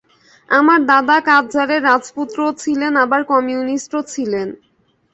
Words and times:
আমার 0.49 0.79
দাদা 0.85 1.17
কাদজারের 1.27 1.81
রাজপুত্রও 1.83 2.51
ছিলেন 2.61 2.93
আবার 3.03 3.21
কমিউনিস্টও 3.31 4.01
ছিলেন! 4.13 4.47